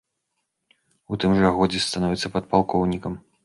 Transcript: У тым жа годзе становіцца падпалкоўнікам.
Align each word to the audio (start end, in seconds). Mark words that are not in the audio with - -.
У 1.13 1.21
тым 1.25 1.31
жа 1.41 1.53
годзе 1.59 1.85
становіцца 1.87 2.35
падпалкоўнікам. 2.39 3.13